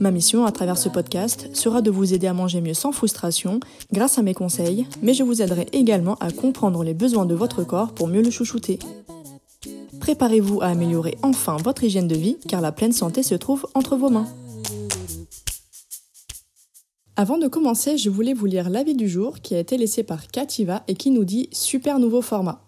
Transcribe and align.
Ma 0.00 0.10
mission 0.10 0.44
à 0.44 0.52
travers 0.52 0.76
ce 0.76 0.88
podcast 0.88 1.48
sera 1.54 1.80
de 1.80 1.90
vous 1.90 2.14
aider 2.14 2.26
à 2.26 2.34
manger 2.34 2.60
mieux 2.60 2.74
sans 2.74 2.92
frustration 2.92 3.60
grâce 3.92 4.18
à 4.18 4.22
mes 4.22 4.34
conseils, 4.34 4.86
mais 5.02 5.14
je 5.14 5.22
vous 5.22 5.40
aiderai 5.40 5.66
également 5.72 6.16
à 6.16 6.30
comprendre 6.30 6.82
les 6.82 6.94
besoins 6.94 7.26
de 7.26 7.34
votre 7.34 7.64
corps 7.64 7.92
pour 7.92 8.08
mieux 8.08 8.22
le 8.22 8.30
chouchouter. 8.30 8.78
Préparez-vous 10.00 10.60
à 10.60 10.66
améliorer 10.66 11.16
enfin 11.22 11.56
votre 11.56 11.84
hygiène 11.84 12.08
de 12.08 12.16
vie 12.16 12.36
car 12.48 12.60
la 12.60 12.72
pleine 12.72 12.92
santé 12.92 13.22
se 13.22 13.34
trouve 13.34 13.66
entre 13.74 13.96
vos 13.96 14.10
mains. 14.10 14.26
Avant 17.16 17.38
de 17.38 17.46
commencer, 17.46 17.96
je 17.96 18.10
voulais 18.10 18.34
vous 18.34 18.46
lire 18.46 18.70
l'avis 18.70 18.96
du 18.96 19.08
jour 19.08 19.38
qui 19.40 19.54
a 19.54 19.60
été 19.60 19.78
laissé 19.78 20.02
par 20.02 20.26
Kativa 20.26 20.82
et 20.88 20.94
qui 20.94 21.10
nous 21.10 21.24
dit 21.24 21.48
super 21.52 22.00
nouveau 22.00 22.20
format. 22.20 22.63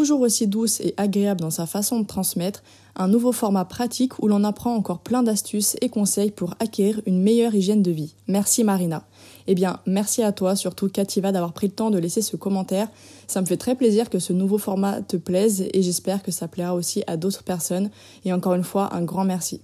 Toujours 0.00 0.22
aussi 0.22 0.46
douce 0.46 0.80
et 0.80 0.94
agréable 0.96 1.42
dans 1.42 1.50
sa 1.50 1.66
façon 1.66 2.00
de 2.00 2.06
transmettre, 2.06 2.62
un 2.96 3.06
nouveau 3.06 3.32
format 3.32 3.66
pratique 3.66 4.18
où 4.22 4.28
l'on 4.28 4.44
apprend 4.44 4.74
encore 4.74 5.00
plein 5.00 5.22
d'astuces 5.22 5.76
et 5.82 5.90
conseils 5.90 6.30
pour 6.30 6.54
acquérir 6.58 7.02
une 7.04 7.20
meilleure 7.20 7.54
hygiène 7.54 7.82
de 7.82 7.90
vie. 7.90 8.14
Merci 8.26 8.64
Marina. 8.64 9.04
Eh 9.46 9.54
bien, 9.54 9.80
merci 9.84 10.22
à 10.22 10.32
toi, 10.32 10.56
surtout 10.56 10.88
Kativa, 10.88 11.32
d'avoir 11.32 11.52
pris 11.52 11.66
le 11.66 11.74
temps 11.74 11.90
de 11.90 11.98
laisser 11.98 12.22
ce 12.22 12.36
commentaire. 12.36 12.88
Ça 13.26 13.42
me 13.42 13.46
fait 13.46 13.58
très 13.58 13.74
plaisir 13.74 14.08
que 14.08 14.18
ce 14.18 14.32
nouveau 14.32 14.56
format 14.56 15.02
te 15.02 15.18
plaise 15.18 15.66
et 15.74 15.82
j'espère 15.82 16.22
que 16.22 16.30
ça 16.30 16.48
plaira 16.48 16.74
aussi 16.74 17.02
à 17.06 17.18
d'autres 17.18 17.42
personnes. 17.42 17.90
Et 18.24 18.32
encore 18.32 18.54
une 18.54 18.64
fois, 18.64 18.94
un 18.94 19.02
grand 19.02 19.26
merci. 19.26 19.60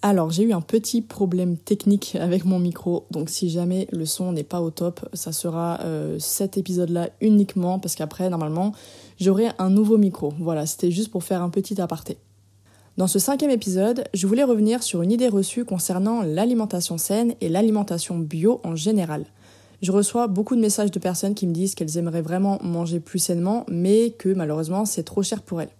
Alors, 0.00 0.30
j'ai 0.30 0.44
eu 0.44 0.52
un 0.52 0.60
petit 0.60 1.02
problème 1.02 1.56
technique 1.56 2.16
avec 2.20 2.44
mon 2.44 2.60
micro, 2.60 3.06
donc 3.10 3.28
si 3.30 3.50
jamais 3.50 3.88
le 3.90 4.06
son 4.06 4.30
n'est 4.30 4.44
pas 4.44 4.60
au 4.60 4.70
top, 4.70 5.08
ça 5.12 5.32
sera 5.32 5.80
euh, 5.80 6.20
cet 6.20 6.56
épisode-là 6.56 7.10
uniquement, 7.20 7.80
parce 7.80 7.96
qu'après, 7.96 8.30
normalement, 8.30 8.72
j'aurai 9.18 9.48
un 9.58 9.70
nouveau 9.70 9.98
micro. 9.98 10.32
Voilà, 10.38 10.66
c'était 10.66 10.92
juste 10.92 11.10
pour 11.10 11.24
faire 11.24 11.42
un 11.42 11.50
petit 11.50 11.80
aparté. 11.80 12.16
Dans 12.96 13.08
ce 13.08 13.18
cinquième 13.18 13.50
épisode, 13.50 14.04
je 14.14 14.26
voulais 14.28 14.44
revenir 14.44 14.84
sur 14.84 15.02
une 15.02 15.10
idée 15.10 15.28
reçue 15.28 15.64
concernant 15.64 16.22
l'alimentation 16.22 16.96
saine 16.96 17.34
et 17.40 17.48
l'alimentation 17.48 18.18
bio 18.18 18.60
en 18.62 18.76
général. 18.76 19.24
Je 19.82 19.90
reçois 19.90 20.28
beaucoup 20.28 20.54
de 20.54 20.60
messages 20.60 20.90
de 20.92 20.98
personnes 21.00 21.34
qui 21.34 21.46
me 21.46 21.52
disent 21.52 21.74
qu'elles 21.74 21.96
aimeraient 21.96 22.22
vraiment 22.22 22.58
manger 22.62 23.00
plus 23.00 23.20
sainement, 23.20 23.64
mais 23.68 24.10
que 24.10 24.28
malheureusement 24.28 24.84
c'est 24.84 25.04
trop 25.04 25.22
cher 25.22 25.42
pour 25.42 25.60
elles. 25.60 25.70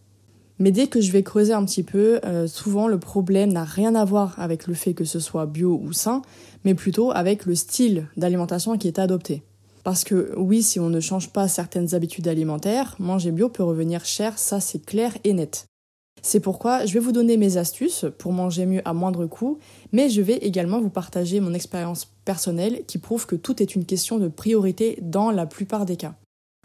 Mais 0.59 0.73
dès 0.73 0.89
que 0.89 1.01
je 1.01 1.13
vais 1.13 1.23
creuser 1.23 1.53
un 1.53 1.65
petit 1.65 1.85
peu, 1.85 2.21
euh, 2.25 2.47
souvent 2.47 2.89
le 2.89 2.99
problème 2.99 3.53
n'a 3.53 3.65
rien 3.65 3.95
à 3.95 4.05
voir 4.05 4.35
avec 4.39 4.67
le 4.67 4.75
fait 4.75 4.95
que 4.95 5.05
ce 5.05 5.21
soit 5.21 5.47
bio 5.47 5.81
ou 5.83 5.93
sain, 5.93 6.23
mais 6.65 6.75
plutôt 6.75 7.13
avec 7.13 7.47
le 7.47 7.55
style 7.55 8.09
d'alimentation 8.17 8.77
qui 8.77 8.89
est 8.89 8.99
adopté. 8.99 9.43
Parce 9.85 10.05
que 10.05 10.35
oui, 10.37 10.63
si 10.63 10.81
on 10.81 10.91
ne 10.91 11.01
change 11.01 11.31
pas 11.31 11.49
certaines 11.49 11.95
habitudes 11.95 12.29
alimentaires, 12.29 12.97
manger 12.99 13.31
bio 13.31 13.49
peut 13.49 13.63
revenir 13.63 14.05
cher, 14.05 14.39
ça 14.39 14.61
c'est 14.61 14.85
clair 14.85 15.17
et 15.25 15.33
net. 15.33 15.67
C'est 16.23 16.41
pourquoi 16.41 16.85
je 16.85 16.93
vais 16.95 17.01
vous 17.01 17.13
donner 17.13 17.37
mes 17.37 17.57
astuces 17.57 18.07
pour 18.19 18.33
manger 18.33 18.67
mieux 18.67 18.83
à 18.85 18.93
moindre 18.93 19.27
coût, 19.27 19.59
mais 19.93 20.09
je 20.09 20.21
vais 20.21 20.37
également 20.39 20.81
vous 20.81 20.91
partager 20.91 21.39
mon 21.41 21.55
expérience 21.55 22.09
personnelle 22.25 22.83
qui 22.87 22.99
prouve 22.99 23.27
que 23.27 23.37
tout 23.37 23.63
est 23.63 23.77
une 23.77 23.85
question 23.85 24.19
de 24.19 24.29
priorité 24.29 24.99
dans 25.01 25.31
la 25.31 25.47
plupart 25.47 25.87
des 25.87 25.97
cas. 25.97 26.17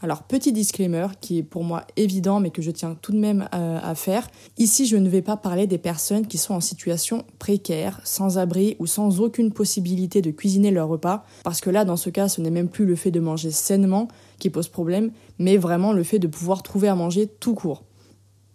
Alors 0.04 0.24
petit 0.24 0.52
disclaimer 0.52 1.08
qui 1.22 1.38
est 1.38 1.44
pour 1.44 1.64
moi 1.64 1.86
évident 1.96 2.42
mais 2.42 2.50
que 2.50 2.62
je 2.62 2.72
tiens 2.72 2.98
tout 3.02 3.14
de 3.14 3.18
même 3.18 3.48
euh, 3.56 3.80
à, 3.82 3.96
faire. 3.96 4.28
Ici 4.58 4.86
je 4.86 4.98
ne 4.98 5.08
vais 5.08 5.22
pas 5.22 5.38
parler 5.38 5.66
des 5.66 5.78
personnes 5.78 6.28
qui 6.28 6.38
sont 6.38 6.54
en 6.54 6.60
situation 6.60 7.24
précaire, 7.40 8.02
sans 8.04 8.38
abri 8.38 8.76
ou 8.80 8.86
sans 8.86 9.22
aucune 9.22 9.54
possibilité 9.54 10.22
de 10.22 10.32
cuisiner 10.32 10.72
leur 10.72 10.90
repas 10.90 11.24
parce 11.46 11.62
que 11.62 11.70
là 11.70 11.86
dans 11.86 11.96
ce 11.96 12.10
cas 12.10 12.28
ce 12.28 12.42
n'est 12.42 12.52
même 12.52 12.68
plus 12.68 12.86
le 12.86 12.98
fait 12.98 13.12
de 13.12 13.22
manger 13.22 13.50
sainement 13.50 14.10
qui 14.40 14.50
pose 14.50 14.68
problème 14.68 15.12
mais 15.40 15.56
vraiment 15.56 15.94
le 15.94 16.04
fait 16.04 16.20
de 16.20 16.28
pouvoir 16.28 16.64
trouver 16.64 16.90
à 16.90 16.96
manger 16.96 17.28
tout 17.28 17.54
court. 17.54 17.86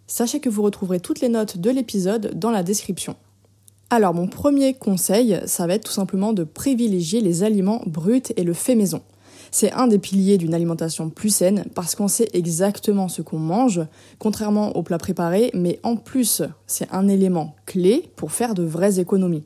Sachez 0.05 0.39
que 0.41 0.49
vous 0.49 0.61
retrouverez 0.61 0.99
toutes 0.99 1.19
les 1.19 1.29
notes 1.29 1.57
de 1.57 1.71
l'épisode 1.71 2.37
dans 2.37 2.51
la 2.51 2.61
description. 2.61 3.15
Alors 3.89 4.13
mon 4.13 4.27
premier 4.27 4.75
conseil, 4.75 5.39
ça 5.47 5.65
va 5.65 5.73
être 5.73 5.85
tout 5.85 5.91
simplement 5.91 6.31
de 6.31 6.43
privilégier 6.43 7.21
les 7.21 7.41
aliments 7.41 7.81
bruts 7.87 8.21
et 8.37 8.43
le 8.43 8.53
fait 8.53 8.75
maison. 8.75 9.01
C'est 9.51 9.71
un 9.71 9.87
des 9.87 9.99
piliers 9.99 10.37
d'une 10.37 10.53
alimentation 10.53 11.09
plus 11.09 11.33
saine 11.33 11.65
parce 11.75 11.95
qu'on 11.95 12.07
sait 12.07 12.29
exactement 12.33 13.07
ce 13.07 13.21
qu'on 13.21 13.39
mange, 13.39 13.81
contrairement 14.17 14.75
aux 14.75 14.83
plats 14.83 14.97
préparés, 14.97 15.51
mais 15.53 15.79
en 15.83 15.95
plus, 15.95 16.43
c'est 16.67 16.87
un 16.91 17.07
élément 17.07 17.55
clé 17.65 18.11
pour 18.15 18.31
faire 18.31 18.53
de 18.53 18.63
vraies 18.63 18.99
économies. 18.99 19.43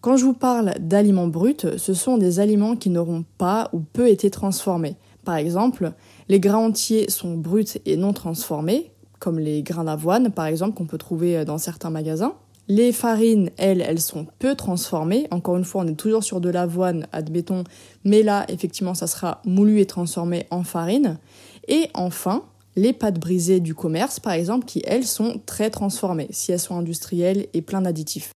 Quand 0.00 0.16
je 0.16 0.24
vous 0.24 0.34
parle 0.34 0.74
d'aliments 0.80 1.26
bruts, 1.26 1.76
ce 1.76 1.94
sont 1.94 2.16
des 2.16 2.40
aliments 2.40 2.76
qui 2.76 2.88
n'auront 2.88 3.24
pas 3.36 3.68
ou 3.72 3.80
peu 3.80 4.08
été 4.08 4.30
transformés. 4.30 4.96
Par 5.24 5.36
exemple, 5.36 5.92
les 6.28 6.40
grains 6.40 6.58
entiers 6.58 7.10
sont 7.10 7.36
bruts 7.36 7.66
et 7.84 7.96
non 7.96 8.14
transformés, 8.14 8.92
comme 9.18 9.38
les 9.38 9.62
grains 9.62 9.84
d'avoine 9.84 10.30
par 10.30 10.46
exemple 10.46 10.74
qu'on 10.74 10.86
peut 10.86 10.96
trouver 10.96 11.44
dans 11.44 11.58
certains 11.58 11.90
magasins. 11.90 12.34
Les 12.70 12.92
farines, 12.92 13.50
elles, 13.56 13.80
elles 13.80 14.00
sont 14.00 14.28
peu 14.38 14.54
transformées. 14.54 15.26
Encore 15.32 15.56
une 15.56 15.64
fois, 15.64 15.82
on 15.82 15.88
est 15.88 15.96
toujours 15.96 16.22
sur 16.22 16.40
de 16.40 16.48
l'avoine, 16.50 17.08
admettons, 17.10 17.64
mais 18.04 18.22
là, 18.22 18.44
effectivement, 18.46 18.94
ça 18.94 19.08
sera 19.08 19.42
moulu 19.44 19.80
et 19.80 19.86
transformé 19.86 20.46
en 20.52 20.62
farine. 20.62 21.18
Et 21.66 21.88
enfin, 21.94 22.44
les 22.76 22.92
pâtes 22.92 23.18
brisées 23.18 23.58
du 23.58 23.74
commerce, 23.74 24.20
par 24.20 24.34
exemple, 24.34 24.66
qui, 24.66 24.82
elles, 24.86 25.04
sont 25.04 25.40
très 25.46 25.68
transformées, 25.70 26.28
si 26.30 26.52
elles 26.52 26.60
sont 26.60 26.76
industrielles 26.76 27.48
et 27.54 27.60
plein 27.60 27.82
d'additifs. 27.82 28.30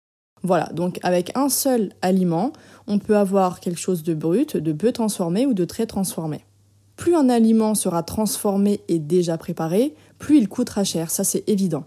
Voilà, 0.44 0.70
donc 0.72 1.00
avec 1.04 1.36
un 1.36 1.50
seul 1.50 1.92
aliment, 2.02 2.54
on 2.88 3.00
peut 3.00 3.18
avoir 3.18 3.60
quelque 3.60 3.82
chose 3.82 4.02
de 4.02 4.14
brut, 4.14 4.56
de 4.56 4.72
peu 4.72 4.94
transformé 4.94 5.46
ou 5.46 5.54
de 5.54 5.66
très 5.66 5.88
transformé. 5.88 6.46
Plus 6.96 7.16
un 7.16 7.28
aliment 7.28 7.76
sera 7.76 8.02
transformé 8.02 8.80
et 8.88 8.98
déjà 8.98 9.38
préparé, 9.38 9.94
plus 10.20 10.38
il 10.38 10.48
coûtera 10.48 10.86
cher, 10.86 11.12
ça 11.12 11.26
c'est 11.26 11.44
évident. 11.50 11.84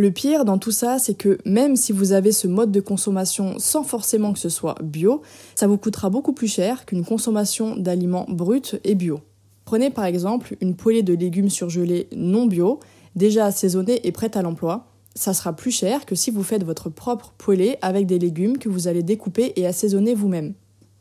Le 0.00 0.10
pire 0.10 0.46
dans 0.46 0.56
tout 0.56 0.70
ça, 0.70 0.98
c'est 0.98 1.12
que 1.12 1.36
même 1.44 1.76
si 1.76 1.92
vous 1.92 2.12
avez 2.12 2.32
ce 2.32 2.48
mode 2.48 2.72
de 2.72 2.80
consommation 2.80 3.58
sans 3.58 3.82
forcément 3.82 4.32
que 4.32 4.38
ce 4.38 4.48
soit 4.48 4.76
bio, 4.82 5.20
ça 5.54 5.66
vous 5.66 5.76
coûtera 5.76 6.08
beaucoup 6.08 6.32
plus 6.32 6.48
cher 6.48 6.86
qu'une 6.86 7.04
consommation 7.04 7.76
d'aliments 7.76 8.24
bruts 8.26 8.80
et 8.82 8.94
bio. 8.94 9.20
Prenez 9.66 9.90
par 9.90 10.06
exemple 10.06 10.56
une 10.62 10.74
poêlée 10.74 11.02
de 11.02 11.12
légumes 11.12 11.50
surgelés 11.50 12.08
non 12.16 12.46
bio, 12.46 12.80
déjà 13.14 13.44
assaisonnée 13.44 14.00
et 14.06 14.10
prête 14.10 14.38
à 14.38 14.42
l'emploi. 14.42 14.86
Ça 15.14 15.34
sera 15.34 15.54
plus 15.54 15.70
cher 15.70 16.06
que 16.06 16.14
si 16.14 16.30
vous 16.30 16.44
faites 16.44 16.64
votre 16.64 16.88
propre 16.88 17.34
poêlée 17.36 17.76
avec 17.82 18.06
des 18.06 18.18
légumes 18.18 18.56
que 18.56 18.70
vous 18.70 18.88
allez 18.88 19.02
découper 19.02 19.52
et 19.56 19.66
assaisonner 19.66 20.14
vous-même. 20.14 20.54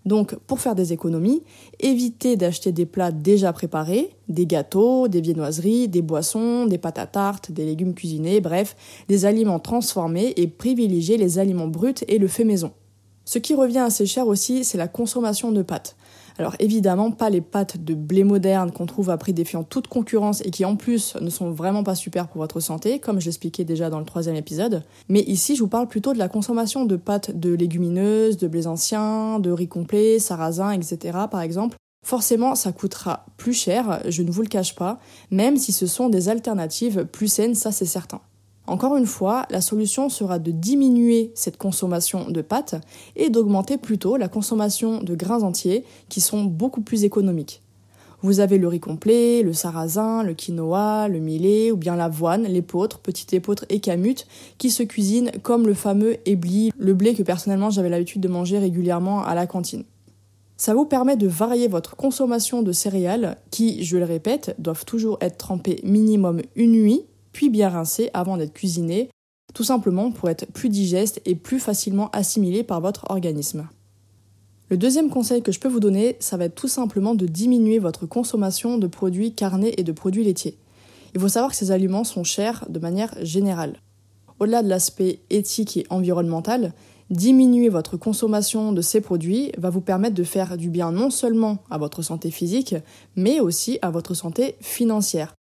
Donc, 0.05 0.35
pour 0.47 0.59
faire 0.59 0.75
des 0.75 0.93
économies, 0.93 1.43
évitez 1.79 2.35
d'acheter 2.35 2.71
des 2.71 2.85
plats 2.85 3.11
déjà 3.11 3.51
préparés, 3.51 4.15
des 4.29 4.45
gâteaux, 4.45 5.07
des 5.07 5.21
viennoiseries, 5.21 5.87
des 5.87 6.01
boissons, 6.01 6.65
des 6.65 6.77
pâtes 6.77 6.99
à 6.99 7.05
tarte, 7.05 7.51
des 7.51 7.65
légumes 7.65 7.93
cuisinés, 7.93 8.39
bref, 8.39 8.75
des 9.07 9.25
aliments 9.25 9.59
transformés 9.59 10.33
et 10.37 10.47
privilégiez 10.47 11.17
les 11.17 11.37
aliments 11.37 11.67
bruts 11.67 11.93
et 12.07 12.17
le 12.17 12.27
fait 12.27 12.45
maison. 12.45 12.71
Ce 13.25 13.37
qui 13.37 13.53
revient 13.53 13.79
assez 13.79 14.05
cher 14.05 14.27
aussi, 14.27 14.63
c'est 14.63 14.77
la 14.77 14.87
consommation 14.87 15.51
de 15.51 15.61
pâtes. 15.61 15.95
Alors 16.39 16.55
évidemment, 16.59 17.11
pas 17.11 17.29
les 17.29 17.41
pâtes 17.41 17.83
de 17.83 17.93
blé 17.93 18.23
moderne 18.23 18.71
qu'on 18.71 18.85
trouve 18.85 19.09
à 19.09 19.17
prix 19.17 19.33
défiant 19.33 19.63
toute 19.63 19.87
concurrence 19.87 20.41
et 20.45 20.51
qui 20.51 20.63
en 20.63 20.77
plus 20.77 21.17
ne 21.19 21.29
sont 21.29 21.51
vraiment 21.51 21.83
pas 21.83 21.95
super 21.95 22.29
pour 22.29 22.39
votre 22.39 22.61
santé, 22.61 22.99
comme 22.99 23.19
je 23.19 23.25
l'expliquais 23.25 23.65
déjà 23.65 23.89
dans 23.89 23.99
le 23.99 24.05
troisième 24.05 24.37
épisode. 24.37 24.83
Mais 25.09 25.19
ici, 25.19 25.57
je 25.57 25.61
vous 25.61 25.67
parle 25.67 25.89
plutôt 25.89 26.13
de 26.13 26.17
la 26.17 26.29
consommation 26.29 26.85
de 26.85 26.95
pâtes 26.95 27.37
de 27.37 27.53
légumineuses, 27.53 28.37
de 28.37 28.47
blés 28.47 28.67
anciens, 28.67 29.39
de 29.39 29.51
riz 29.51 29.67
complet, 29.67 30.17
sarrasin, 30.17 30.71
etc. 30.71 31.17
par 31.29 31.41
exemple. 31.41 31.75
Forcément, 32.05 32.55
ça 32.55 32.71
coûtera 32.71 33.25
plus 33.35 33.51
cher, 33.51 34.01
je 34.07 34.23
ne 34.23 34.31
vous 34.31 34.41
le 34.41 34.47
cache 34.47 34.75
pas, 34.75 34.99
même 35.31 35.57
si 35.57 35.73
ce 35.73 35.87
sont 35.87 36.07
des 36.07 36.29
alternatives 36.29 37.03
plus 37.03 37.27
saines, 37.27 37.55
ça 37.55 37.73
c'est 37.73 37.85
certain. 37.85 38.21
Encore 38.69 38.97
une 38.97 39.07
fois, 39.07 39.47
la 39.49 39.61
solution 39.61 40.09
sera 40.09 40.37
de 40.37 40.51
diminuer 40.51 41.31
cette 41.33 41.57
consommation 41.57 42.29
de 42.29 42.41
pâtes 42.43 42.75
et 43.15 43.31
d'augmenter 43.31 43.79
plutôt 43.79 44.15
la 44.15 44.27
consommation 44.27 45.01
de 45.01 45.15
grains 45.15 45.41
entiers 45.41 45.83
qui 46.07 46.21
sont 46.21 46.43
beaucoup 46.43 46.81
plus 46.81 47.03
économiques. 47.03 47.63
Vous 48.21 48.41
avez 48.41 48.59
le 48.59 48.67
riz 48.67 48.79
complet, 48.79 49.41
le 49.41 49.53
sarrasin, 49.53 50.21
le 50.21 50.35
quinoa, 50.35 51.07
le 51.07 51.17
millet 51.17 51.71
ou 51.71 51.77
bien 51.77 51.95
l'avoine, 51.95 52.43
l'épeautre, 52.43 52.99
petite 52.99 53.33
épeautre 53.33 53.65
et 53.69 53.79
camute 53.79 54.27
qui 54.59 54.69
se 54.69 54.83
cuisinent 54.83 55.31
comme 55.41 55.65
le 55.65 55.73
fameux 55.73 56.17
ébli, 56.27 56.71
le 56.77 56.93
blé 56.93 57.15
que 57.15 57.23
personnellement 57.23 57.71
j'avais 57.71 57.89
l'habitude 57.89 58.21
de 58.21 58.27
manger 58.27 58.59
régulièrement 58.59 59.23
à 59.23 59.33
la 59.33 59.47
cantine. 59.47 59.83
Ça 60.57 60.75
vous 60.75 60.85
permet 60.85 61.17
de 61.17 61.27
varier 61.27 61.67
votre 61.67 61.95
consommation 61.95 62.61
de 62.61 62.71
céréales 62.71 63.37
qui, 63.49 63.83
je 63.83 63.97
le 63.97 64.05
répète, 64.05 64.53
doivent 64.59 64.85
toujours 64.85 65.17
être 65.21 65.37
trempées 65.37 65.79
minimum 65.83 66.41
une 66.55 66.73
nuit, 66.73 67.01
puis 67.31 67.49
bien 67.49 67.69
rincées 67.69 68.09
avant 68.13 68.37
d'être 68.37 68.53
cuisinées, 68.53 69.09
tout 69.53 69.63
simplement 69.63 70.11
pour 70.11 70.29
être 70.29 70.45
plus 70.51 70.69
digestes 70.69 71.21
et 71.25 71.35
plus 71.35 71.59
facilement 71.59 72.09
assimilées 72.11 72.63
par 72.63 72.81
votre 72.81 73.09
organisme. 73.09 73.67
Le 74.69 74.77
deuxième 74.77 75.09
conseil 75.09 75.41
que 75.41 75.51
je 75.51 75.59
peux 75.59 75.67
vous 75.67 75.79
donner, 75.79 76.15
ça 76.19 76.37
va 76.37 76.45
être 76.45 76.55
tout 76.55 76.67
simplement 76.67 77.15
de 77.15 77.25
diminuer 77.25 77.79
votre 77.79 78.05
consommation 78.05 78.77
de 78.77 78.85
produits 78.85 79.33
carnés 79.33 79.73
et 79.77 79.83
de 79.83 79.91
produits 79.91 80.23
laitiers. 80.23 80.57
Il 81.15 81.19
faut 81.19 81.27
savoir 81.27 81.51
que 81.51 81.57
ces 81.57 81.71
aliments 81.71 82.03
sont 82.03 82.23
chers 82.23 82.65
de 82.69 82.77
manière 82.77 83.13
générale. 83.23 83.81
Au-delà 84.39 84.61
de 84.61 84.69
l'aspect 84.69 85.21
éthique 85.31 85.77
et 85.77 85.87
environnemental, 85.89 86.73
diminuer 87.09 87.69
votre 87.69 87.97
consommation 87.97 88.71
de 88.71 88.81
ces 88.81 89.01
produits 89.01 89.51
va 89.57 89.71
vous 89.71 89.81
permettre 89.81 90.13
de 90.13 90.23
faire 90.23 90.55
du 90.55 90.69
bien 90.69 90.91
non 90.91 91.09
seulement 91.09 91.57
à 91.71 91.79
votre 91.79 92.03
santé 92.03 92.29
physique, 92.29 92.75
mais 93.15 93.39
aussi 93.39 93.79
à 93.81 93.89
votre 93.89 94.13
santé 94.13 94.55
financière. 94.61 95.33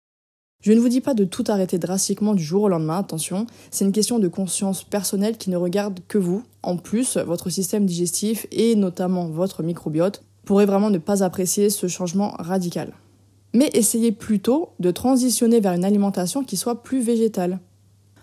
Je 0.61 0.73
ne 0.73 0.79
vous 0.81 0.89
dis 0.89 0.99
pas 0.99 1.13
de 1.13 1.23
tout 1.23 1.45
arrêter 1.47 1.77
drastiquement 1.77 2.35
du 2.35 2.43
jour 2.43 2.63
au 2.63 2.67
lendemain, 2.67 2.97
attention, 2.97 3.47
c'est 3.71 3.85
une 3.85 3.93
question 3.93 4.19
de 4.19 4.27
conscience 4.27 4.83
personnelle 4.83 5.37
qui 5.37 5.49
ne 5.49 5.55
regarde 5.55 6.01
que 6.09 6.17
vous. 6.17 6.43
En 6.63 6.75
plus, 6.75 7.15
votre 7.15 7.49
système 7.49 7.85
digestif 7.85 8.45
et 8.51 8.75
notamment 8.75 9.29
votre 9.29 9.63
microbiote 9.63 10.21
pourraient 10.43 10.65
vraiment 10.65 10.89
ne 10.89 10.97
pas 10.97 11.23
apprécier 11.23 11.69
ce 11.69 11.87
changement 11.87 12.35
radical. 12.39 12.91
Mais 13.53 13.69
essayez 13.73 14.11
plutôt 14.11 14.71
de 14.81 14.91
transitionner 14.91 15.61
vers 15.61 15.71
une 15.71 15.85
alimentation 15.85 16.43
qui 16.43 16.57
soit 16.57 16.83
plus 16.83 16.99
végétale. 16.99 17.59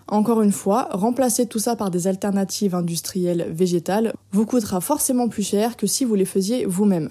Encore 0.07 0.43
une 0.43 0.51
fois, 0.51 0.89
remplacer 0.91 1.47
tout 1.47 1.59
ça 1.59 1.75
par 1.75 1.89
des 1.89 2.05
alternatives 2.05 2.75
industrielles 2.75 3.47
végétales 3.49 4.13
vous 4.31 4.45
coûtera 4.45 4.79
forcément 4.79 5.27
plus 5.27 5.41
cher 5.41 5.75
que 5.75 5.87
si 5.87 6.05
vous 6.05 6.13
les 6.13 6.23
faisiez 6.23 6.65
vous-même. 6.65 7.09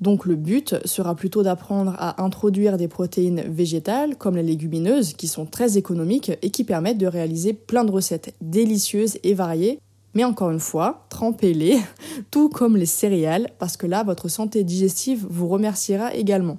Donc 0.00 0.24
le 0.24 0.34
but 0.34 0.76
sera 0.86 1.14
plutôt 1.14 1.42
d'apprendre 1.42 1.94
à 1.98 2.22
introduire 2.22 2.78
des 2.78 2.88
protéines 2.88 3.42
végétales 3.42 4.16
comme 4.16 4.36
les 4.36 4.42
légumineuses 4.42 5.12
qui 5.12 5.28
sont 5.28 5.44
très 5.44 5.76
économiques 5.76 6.32
et 6.40 6.50
qui 6.50 6.64
permettent 6.64 6.98
de 6.98 7.06
réaliser 7.06 7.52
plein 7.52 7.84
de 7.84 7.92
recettes 7.92 8.34
délicieuses 8.40 9.18
et 9.22 9.34
variées. 9.34 9.78
Mais 10.14 10.24
encore 10.24 10.50
une 10.50 10.60
fois, 10.60 11.06
trempez-les, 11.10 11.78
tout 12.30 12.48
comme 12.48 12.76
les 12.76 12.86
céréales, 12.86 13.50
parce 13.58 13.76
que 13.76 13.86
là, 13.86 14.02
votre 14.02 14.28
santé 14.28 14.64
digestive 14.64 15.26
vous 15.28 15.48
remerciera 15.48 16.14
également. 16.14 16.58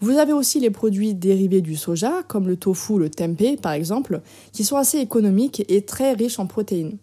Vous 0.00 0.18
avez 0.18 0.32
aussi 0.32 0.58
les 0.58 0.70
produits 0.70 1.14
dérivés 1.14 1.60
du 1.60 1.76
soja, 1.76 2.22
comme 2.26 2.48
le 2.48 2.56
tofu, 2.56 2.98
le 2.98 3.10
tempeh 3.10 3.56
par 3.56 3.72
exemple, 3.72 4.22
qui 4.52 4.64
sont 4.64 4.76
assez 4.76 4.98
économiques 4.98 5.64
et 5.68 5.82
très 5.82 6.14
riches 6.14 6.38
en 6.38 6.46
protéines. 6.46 6.98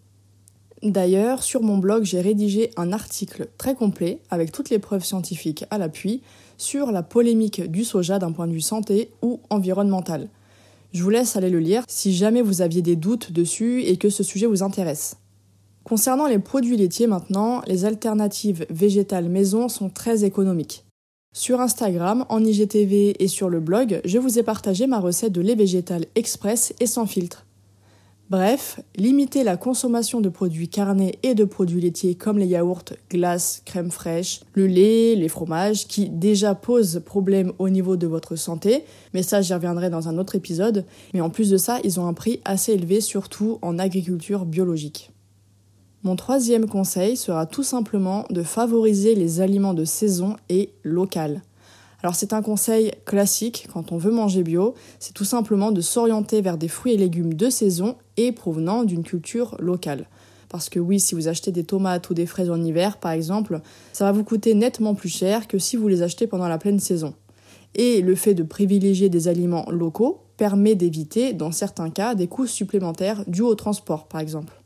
D'ailleurs, 0.82 1.44
sur 1.44 1.62
mon 1.62 1.78
blog, 1.78 2.02
j'ai 2.02 2.20
rédigé 2.20 2.70
un 2.76 2.92
article 2.92 3.48
très 3.56 3.76
complet 3.76 4.18
avec 4.30 4.50
toutes 4.50 4.68
les 4.68 4.80
preuves 4.80 5.04
scientifiques 5.04 5.64
à 5.70 5.78
l'appui 5.78 6.22
sur 6.58 6.90
la 6.90 7.04
polémique 7.04 7.70
du 7.70 7.84
soja 7.84 8.18
d'un 8.18 8.32
point 8.32 8.48
de 8.48 8.52
vue 8.52 8.60
santé 8.60 9.10
ou 9.22 9.40
environnemental. 9.48 10.28
Je 10.92 11.02
vous 11.02 11.10
laisse 11.10 11.36
aller 11.36 11.50
le 11.50 11.60
lire 11.60 11.84
si 11.86 12.12
jamais 12.12 12.42
vous 12.42 12.62
aviez 12.62 12.82
des 12.82 12.96
doutes 12.96 13.32
dessus 13.32 13.82
et 13.82 13.96
que 13.96 14.10
ce 14.10 14.24
sujet 14.24 14.46
vous 14.46 14.64
intéresse. 14.64 15.16
Concernant 15.84 16.26
les 16.26 16.38
produits 16.38 16.76
laitiers 16.76 17.06
maintenant, 17.06 17.62
les 17.66 17.84
alternatives 17.84 18.66
végétales 18.68 19.28
maison 19.28 19.68
sont 19.68 19.88
très 19.88 20.24
économiques. 20.24 20.84
Sur 21.32 21.60
Instagram, 21.60 22.26
en 22.28 22.44
IGTV 22.44 23.22
et 23.22 23.28
sur 23.28 23.48
le 23.48 23.60
blog, 23.60 24.00
je 24.04 24.18
vous 24.18 24.38
ai 24.38 24.42
partagé 24.42 24.86
ma 24.86 25.00
recette 25.00 25.32
de 25.32 25.40
lait 25.40 25.54
végétal 25.54 26.06
express 26.14 26.74
et 26.78 26.86
sans 26.86 27.06
filtre. 27.06 27.46
Bref, 28.32 28.80
limiter 28.96 29.44
la 29.44 29.58
consommation 29.58 30.22
de 30.22 30.30
produits 30.30 30.70
carnés 30.70 31.18
et 31.22 31.34
de 31.34 31.44
produits 31.44 31.82
laitiers 31.82 32.14
comme 32.14 32.38
les 32.38 32.46
yaourts, 32.46 32.94
glaces, 33.10 33.60
crème 33.66 33.90
fraîche, 33.90 34.40
le 34.54 34.66
lait, 34.66 35.14
les 35.16 35.28
fromages, 35.28 35.86
qui 35.86 36.08
déjà 36.08 36.54
posent 36.54 37.02
problème 37.04 37.52
au 37.58 37.68
niveau 37.68 37.98
de 37.98 38.06
votre 38.06 38.36
santé, 38.36 38.86
mais 39.12 39.22
ça 39.22 39.42
j'y 39.42 39.52
reviendrai 39.52 39.90
dans 39.90 40.08
un 40.08 40.16
autre 40.16 40.34
épisode, 40.34 40.86
mais 41.12 41.20
en 41.20 41.28
plus 41.28 41.50
de 41.50 41.58
ça, 41.58 41.78
ils 41.84 42.00
ont 42.00 42.06
un 42.06 42.14
prix 42.14 42.40
assez 42.46 42.72
élevé, 42.72 43.02
surtout 43.02 43.58
en 43.60 43.78
agriculture 43.78 44.46
biologique. 44.46 45.10
Mon 46.02 46.16
troisième 46.16 46.70
conseil 46.70 47.18
sera 47.18 47.44
tout 47.44 47.62
simplement 47.62 48.24
de 48.30 48.42
favoriser 48.42 49.14
les 49.14 49.42
aliments 49.42 49.74
de 49.74 49.84
saison 49.84 50.36
et 50.48 50.72
local. 50.84 51.42
Alors 52.02 52.14
c'est 52.14 52.32
un 52.32 52.42
conseil 52.42 52.92
classique 53.04 53.68
quand 53.72 53.92
on 53.92 53.98
veut 53.98 54.10
manger 54.10 54.42
bio, 54.42 54.74
c'est 54.98 55.12
tout 55.12 55.26
simplement 55.26 55.70
de 55.70 55.82
s'orienter 55.82 56.40
vers 56.40 56.56
des 56.56 56.68
fruits 56.68 56.94
et 56.94 56.96
légumes 56.96 57.34
de 57.34 57.50
saison 57.50 57.96
et 58.16 58.32
provenant 58.32 58.84
d'une 58.84 59.02
culture 59.02 59.56
locale. 59.58 60.06
Parce 60.48 60.68
que 60.68 60.78
oui, 60.78 61.00
si 61.00 61.14
vous 61.14 61.28
achetez 61.28 61.50
des 61.50 61.64
tomates 61.64 62.10
ou 62.10 62.14
des 62.14 62.26
fraises 62.26 62.50
en 62.50 62.62
hiver, 62.62 62.98
par 62.98 63.12
exemple, 63.12 63.60
ça 63.92 64.04
va 64.04 64.12
vous 64.12 64.24
coûter 64.24 64.54
nettement 64.54 64.94
plus 64.94 65.08
cher 65.08 65.48
que 65.48 65.58
si 65.58 65.76
vous 65.76 65.88
les 65.88 66.02
achetez 66.02 66.26
pendant 66.26 66.48
la 66.48 66.58
pleine 66.58 66.78
saison. 66.78 67.14
Et 67.74 68.02
le 68.02 68.14
fait 68.14 68.34
de 68.34 68.42
privilégier 68.42 69.08
des 69.08 69.28
aliments 69.28 69.64
locaux 69.70 70.20
permet 70.36 70.74
d'éviter, 70.74 71.32
dans 71.32 71.52
certains 71.52 71.88
cas, 71.88 72.14
des 72.14 72.28
coûts 72.28 72.46
supplémentaires 72.46 73.24
dus 73.26 73.42
au 73.42 73.54
transport, 73.54 74.08
par 74.08 74.20
exemple. 74.20 74.62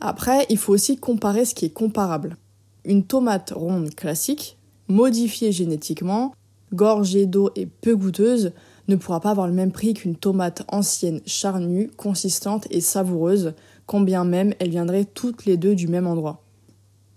Après, 0.00 0.46
il 0.48 0.56
faut 0.56 0.72
aussi 0.72 0.96
comparer 0.96 1.44
ce 1.44 1.54
qui 1.54 1.66
est 1.66 1.72
comparable. 1.72 2.36
Une 2.84 3.04
tomate 3.04 3.52
ronde 3.54 3.94
classique, 3.94 4.56
modifiée 4.88 5.52
génétiquement, 5.52 6.34
gorgée 6.72 7.26
d'eau 7.26 7.50
et 7.54 7.66
peu 7.66 7.94
goûteuse, 7.96 8.52
ne 8.92 8.96
pourra 8.96 9.20
pas 9.20 9.30
avoir 9.30 9.46
le 9.46 9.52
même 9.52 9.72
prix 9.72 9.94
qu'une 9.94 10.16
tomate 10.16 10.62
ancienne, 10.68 11.20
charnue, 11.26 11.90
consistante 11.96 12.66
et 12.70 12.80
savoureuse, 12.80 13.54
quand 13.86 14.00
bien 14.00 14.24
même 14.24 14.54
elles 14.58 14.70
viendraient 14.70 15.04
toutes 15.04 15.46
les 15.46 15.56
deux 15.56 15.74
du 15.74 15.88
même 15.88 16.06
endroit. 16.06 16.42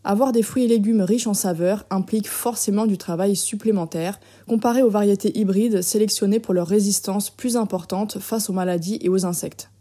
Avoir 0.04 0.32
des 0.32 0.44
fruits 0.44 0.66
et 0.66 0.68
légumes 0.68 1.02
riches 1.02 1.26
en 1.26 1.34
saveurs 1.34 1.84
implique 1.90 2.30
forcément 2.30 2.86
du 2.86 2.98
travail 2.98 3.36
supplémentaire, 3.36 4.20
comparé 4.48 4.84
aux 4.84 4.90
variétés 4.90 5.36
hybrides 5.38 5.82
sélectionnées 5.82 6.40
pour 6.40 6.54
leur 6.54 6.68
résistance 6.68 7.32
plus 7.32 7.58
importante 7.58 8.20
face 8.20 8.50
aux 8.50 8.54
maladies 8.54 9.00
et 9.02 9.10
aux 9.10 9.26
insectes. 9.26 9.72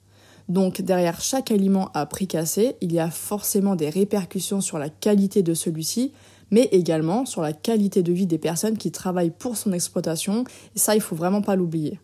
Donc 0.49 0.81
derrière 0.81 1.21
chaque 1.21 1.51
aliment 1.51 1.91
à 1.93 2.07
prix 2.07 2.27
cassé, 2.27 2.77
il 2.81 2.93
y 2.93 2.99
a 2.99 3.11
forcément 3.11 3.77
des 3.77 3.91
répercussions 3.91 4.63
sur 4.63 4.79
la 4.79 4.89
qualité 4.89 5.43
de 5.43 5.53
celui-ci, 5.53 6.13
mais 6.51 6.69
également 6.73 7.27
sur 7.27 7.43
la 7.43 7.53
qualité 7.53 8.03
de 8.03 8.13
vie 8.13 8.27
des 8.27 8.39
personnes 8.39 8.79
qui 8.79 8.91
travaillent 8.91 9.33
pour 9.37 9.57
son 9.57 9.73
exploitation, 9.73 10.45
et 10.75 10.79
ça 10.79 10.95
il 10.95 11.01
faut 11.01 11.17
vraiment 11.17 11.43
pas 11.43 11.57
l'oublier. 11.57 11.99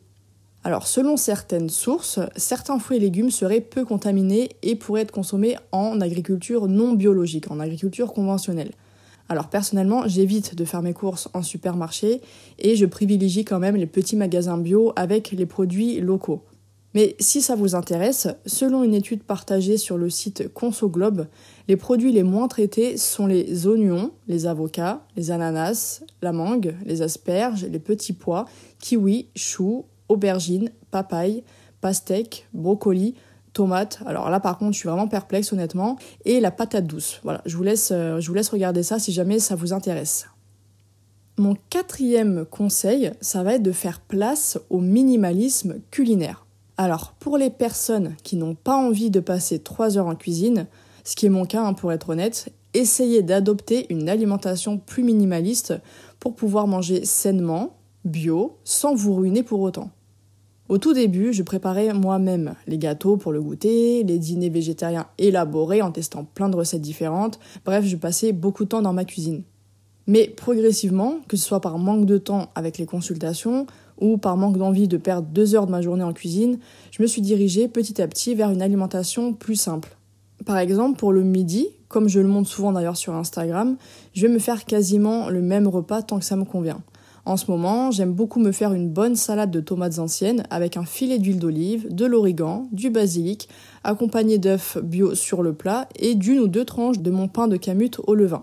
Alors 0.63 0.87
selon 0.87 1.17
certaines 1.17 1.71
sources, 1.71 2.21
certains 2.37 2.79
fruits 2.79 2.99
et 2.99 3.01
légumes 3.01 3.31
seraient 3.31 3.63
peu 3.63 3.85
contaminés 3.85 4.51
et 4.63 4.77
pourraient 4.77 5.03
être 5.03 5.13
consommés 5.13 5.57
en 5.73 6.01
agriculture 6.01 6.69
non 6.69 6.93
biologique, 6.93 7.51
en 7.51 7.61
agriculture 7.61 8.13
conventionnelle. 8.13 8.73
Alors 9.31 9.49
personnellement, 9.49 10.07
j'évite 10.07 10.57
de 10.57 10.65
faire 10.65 10.83
mes 10.83 10.93
courses 10.93 11.29
en 11.35 11.43
supermarché 11.43 12.21
et 12.59 12.77
je 12.77 12.85
privilégie 12.85 13.45
quand 13.45 13.61
même 13.61 13.77
les 13.77 13.87
petits 13.87 14.17
magasins 14.17 14.59
bio 14.59 14.93
avec 14.97 15.31
les 15.31 15.47
produits 15.47 16.01
locaux. 16.01 16.43
Mais 16.95 17.15
si 17.21 17.41
ça 17.41 17.55
vous 17.55 17.75
intéresse, 17.75 18.29
selon 18.47 18.83
une 18.83 18.95
étude 18.95 19.23
partagée 19.23 19.77
sur 19.77 19.97
le 19.97 20.11
site 20.11 20.53
ConsoGlobe, 20.53 21.27
les 21.69 21.77
produits 21.77 22.13
les 22.13 22.25
moins 22.25 22.49
traités 22.49 22.97
sont 22.97 23.27
les 23.27 23.67
oignons, 23.67 24.11
les 24.27 24.47
avocats, 24.47 25.07
les 25.17 25.31
ananas, 25.31 26.03
la 26.21 26.33
mangue, 26.33 26.75
les 26.85 27.03
asperges, 27.03 27.65
les 27.65 27.79
petits 27.79 28.13
pois, 28.13 28.47
kiwis, 28.81 29.29
choux, 29.37 29.85
aubergines, 30.09 30.71
papayes, 30.91 31.45
pastèques, 31.81 32.49
brocolis, 32.53 33.15
tomates. 33.53 34.01
Alors 34.05 34.29
là 34.29 34.41
par 34.41 34.59
contre, 34.59 34.73
je 34.73 34.79
suis 34.79 34.89
vraiment 34.89 35.07
perplexe 35.07 35.53
honnêtement 35.53 35.97
et 36.25 36.41
la 36.41 36.51
patate 36.51 36.87
douce. 36.87 37.21
Voilà, 37.23 37.41
je 37.47 37.57
vous 37.57 37.63
laisse 37.63 37.91
euh, 37.93 38.19
je 38.19 38.29
vous 38.29 38.35
laisse 38.35 38.49
regarder 38.49 38.83
ça 38.83 38.99
si 38.99 39.13
jamais 39.13 39.39
ça 39.39 39.55
vous 39.55 39.73
intéresse. 39.73 40.27
Mon 41.39 41.57
quatrième 41.71 42.45
conseil, 42.45 43.13
ça 43.21 43.45
va 43.45 43.55
être 43.55 43.63
de 43.63 43.73
faire 43.73 44.01
place 44.01 44.59
au 44.69 44.81
minimalisme 44.81 45.81
culinaire. 45.91 46.45
Alors, 46.83 47.13
pour 47.21 47.37
les 47.37 47.51
personnes 47.51 48.17
qui 48.23 48.37
n'ont 48.37 48.55
pas 48.55 48.75
envie 48.75 49.11
de 49.11 49.21
passer 49.21 49.59
3 49.59 49.99
heures 49.99 50.07
en 50.07 50.15
cuisine, 50.15 50.67
ce 51.05 51.15
qui 51.15 51.27
est 51.27 51.29
mon 51.29 51.45
cas 51.45 51.63
hein, 51.63 51.75
pour 51.75 51.93
être 51.93 52.09
honnête, 52.09 52.55
essayez 52.73 53.21
d'adopter 53.21 53.85
une 53.93 54.09
alimentation 54.09 54.79
plus 54.79 55.03
minimaliste 55.03 55.75
pour 56.21 56.35
pouvoir 56.35 56.67
manger 56.67 57.05
sainement, 57.05 57.77
bio, 58.07 58.57
sans 58.65 58.95
vous 58.95 59.15
ruiner 59.15 59.43
pour 59.43 59.61
autant. 59.61 59.91
Au 60.71 60.79
tout 60.79 60.95
début, 60.95 61.35
je 61.35 61.43
préparais 61.43 61.93
moi-même 61.93 62.55
les 62.67 62.79
gâteaux 62.79 63.19
pour 63.19 63.33
le 63.33 63.43
goûter, 63.43 64.03
les 64.03 64.19
dîners 64.19 64.49
végétariens 64.49 65.09
élaborés 65.19 65.83
en 65.83 65.93
testant 65.93 66.25
plein 66.25 66.49
de 66.49 66.57
recettes 66.57 66.81
différentes, 66.81 67.39
bref, 67.67 67.85
je 67.85 67.97
passais 67.97 68.33
beaucoup 68.33 68.65
de 68.65 68.71
temps 68.71 68.81
dans 68.81 68.95
ma 68.95 69.05
cuisine. 69.05 69.43
Mais 70.07 70.29
progressivement, 70.29 71.17
que 71.29 71.37
ce 71.37 71.45
soit 71.45 71.61
par 71.61 71.79
manque 71.79 72.07
de 72.07 72.19
temps 72.19 72.49
avec 72.55 72.79
les 72.79 72.87
consultations 72.87 73.67
ou 74.01 74.17
par 74.17 74.37
manque 74.37 74.57
d'envie 74.57 74.89
de 74.89 74.97
perdre 74.97 75.29
deux 75.29 75.55
heures 75.55 75.67
de 75.67 75.71
ma 75.71 75.83
journée 75.83 76.03
en 76.03 76.13
cuisine, 76.13 76.59
je 76.91 77.03
me 77.03 77.07
suis 77.07 77.23
dirigée 77.23 77.69
petit 77.69 78.01
à 78.01 78.09
petit 78.09 78.35
vers 78.35 78.51
une 78.51 78.63
alimentation 78.63 79.33
plus 79.33 79.57
simple. 79.57 79.97
Par 80.47 80.59
exemple, 80.59 80.99
pour 80.99 81.13
le 81.13 81.23
midi, 81.23 81.69
comme 81.89 82.09
je 82.09 82.21
le 82.21 82.29
montre 82.29 82.49
souvent 82.49 82.73
d'ailleurs 82.73 82.97
sur 82.97 83.15
Instagram, 83.15 83.77
je 84.15 84.27
vais 84.27 84.33
me 84.33 84.39
faire 84.39 84.65
quasiment 84.65 85.29
le 85.29 85.43
même 85.43 85.69
repas 85.69 86.03
tant 86.03 86.19
que 86.19 86.25
ça 86.25 86.37
me 86.37 86.45
convient. 86.45 86.81
En 87.27 87.37
ce 87.37 87.51
moment, 87.51 87.91
j'aime 87.91 88.13
beaucoup 88.13 88.41
me 88.41 88.51
faire 88.51 88.73
une 88.73 88.89
bonne 88.89 89.15
salade 89.15 89.51
de 89.51 89.61
tomates 89.61 89.99
anciennes 89.99 90.45
avec 90.49 90.77
un 90.77 90.85
filet 90.85 91.19
d'huile 91.19 91.39
d'olive, 91.39 91.95
de 91.95 92.07
l'origan, 92.07 92.69
du 92.73 92.89
basilic, 92.89 93.49
accompagné 93.85 94.39
d'œufs 94.39 94.79
bio 94.83 95.15
sur 95.15 95.43
le 95.43 95.53
plat 95.53 95.87
et 95.97 96.15
d'une 96.15 96.41
ou 96.41 96.49
deux 96.49 96.65
tranches 96.65 97.01
de 97.01 97.11
mon 97.11 97.29
pain 97.29 97.47
de 97.47 97.59
camute 97.59 98.01
au 98.07 98.15
levain. 98.15 98.43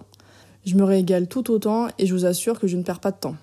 Je 0.68 0.76
me 0.76 0.84
régale 0.84 1.28
tout 1.28 1.50
autant 1.50 1.88
et 1.98 2.06
je 2.06 2.14
vous 2.14 2.26
assure 2.26 2.60
que 2.60 2.68
je 2.68 2.76
ne 2.76 2.84
perds 2.84 3.00
pas 3.00 3.12
de 3.12 3.16
temps. 3.16 3.38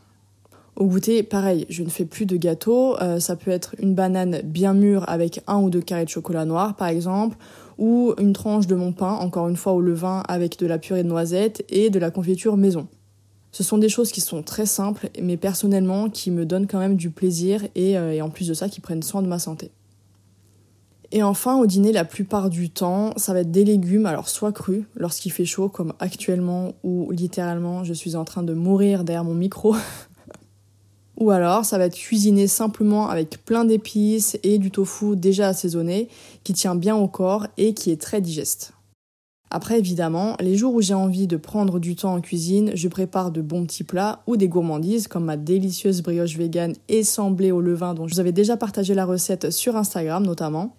Au 0.76 0.84
goûter, 0.84 1.22
pareil, 1.22 1.64
je 1.70 1.82
ne 1.82 1.88
fais 1.88 2.04
plus 2.04 2.26
de 2.26 2.36
gâteau. 2.36 3.00
Euh, 3.00 3.18
ça 3.18 3.34
peut 3.34 3.50
être 3.50 3.74
une 3.78 3.94
banane 3.94 4.42
bien 4.44 4.74
mûre 4.74 5.08
avec 5.08 5.40
un 5.46 5.58
ou 5.58 5.70
deux 5.70 5.80
carrés 5.80 6.04
de 6.04 6.10
chocolat 6.10 6.44
noir, 6.44 6.76
par 6.76 6.88
exemple, 6.88 7.38
ou 7.78 8.12
une 8.18 8.34
tranche 8.34 8.66
de 8.66 8.74
mon 8.74 8.92
pain, 8.92 9.12
encore 9.12 9.48
une 9.48 9.56
fois 9.56 9.72
au 9.72 9.80
levain, 9.80 10.22
avec 10.28 10.58
de 10.58 10.66
la 10.66 10.76
purée 10.76 11.02
de 11.02 11.08
noisettes 11.08 11.64
et 11.70 11.88
de 11.88 11.98
la 11.98 12.10
confiture 12.10 12.58
maison. 12.58 12.88
Ce 13.52 13.62
sont 13.62 13.78
des 13.78 13.88
choses 13.88 14.12
qui 14.12 14.20
sont 14.20 14.42
très 14.42 14.66
simples, 14.66 15.08
mais 15.18 15.38
personnellement 15.38 16.10
qui 16.10 16.30
me 16.30 16.44
donnent 16.44 16.66
quand 16.66 16.78
même 16.78 16.96
du 16.96 17.08
plaisir 17.08 17.62
et, 17.74 17.96
euh, 17.96 18.12
et 18.12 18.20
en 18.20 18.28
plus 18.28 18.48
de 18.48 18.52
ça 18.52 18.68
qui 18.68 18.82
prennent 18.82 19.02
soin 19.02 19.22
de 19.22 19.28
ma 19.28 19.38
santé. 19.38 19.70
Et 21.12 21.22
enfin, 21.22 21.56
au 21.58 21.66
dîner, 21.66 21.92
la 21.92 22.04
plupart 22.04 22.50
du 22.50 22.70
temps, 22.70 23.12
ça 23.16 23.32
va 23.32 23.40
être 23.40 23.50
des 23.50 23.64
légumes, 23.64 24.06
alors 24.06 24.28
soit 24.28 24.52
crus, 24.52 24.84
lorsqu'il 24.96 25.32
fait 25.32 25.44
chaud, 25.44 25.68
comme 25.68 25.92
actuellement, 25.98 26.74
ou 26.82 27.10
littéralement 27.12 27.84
je 27.84 27.92
suis 27.92 28.16
en 28.16 28.24
train 28.24 28.42
de 28.42 28.54
mourir 28.54 29.04
derrière 29.04 29.24
mon 29.24 29.34
micro. 29.34 29.76
ou 31.16 31.30
alors, 31.30 31.64
ça 31.64 31.78
va 31.78 31.86
être 31.86 31.96
cuisiné 31.96 32.46
simplement 32.46 33.08
avec 33.08 33.44
plein 33.44 33.64
d'épices 33.64 34.38
et 34.42 34.58
du 34.58 34.70
tofu 34.70 35.16
déjà 35.16 35.48
assaisonné, 35.48 36.08
qui 36.42 36.52
tient 36.52 36.74
bien 36.74 36.96
au 36.96 37.08
corps 37.08 37.46
et 37.56 37.74
qui 37.74 37.90
est 37.90 38.00
très 38.00 38.20
digeste. 38.20 38.72
Après, 39.50 39.78
évidemment, 39.78 40.36
les 40.40 40.56
jours 40.56 40.74
où 40.74 40.80
j'ai 40.80 40.94
envie 40.94 41.28
de 41.28 41.36
prendre 41.36 41.78
du 41.78 41.94
temps 41.94 42.14
en 42.14 42.20
cuisine, 42.20 42.72
je 42.74 42.88
prépare 42.88 43.30
de 43.30 43.40
bons 43.40 43.64
petits 43.66 43.84
plats 43.84 44.22
ou 44.26 44.36
des 44.36 44.48
gourmandises 44.48 45.06
comme 45.06 45.26
ma 45.26 45.36
délicieuse 45.36 46.02
brioche 46.02 46.36
végane 46.36 46.72
et 46.88 47.04
semblée 47.04 47.52
au 47.52 47.60
levain 47.60 47.94
dont 47.94 48.08
je 48.08 48.14
vous 48.14 48.20
avais 48.20 48.32
déjà 48.32 48.56
partagé 48.56 48.94
la 48.94 49.04
recette 49.04 49.52
sur 49.52 49.76
Instagram 49.76 50.26
notamment. 50.26 50.74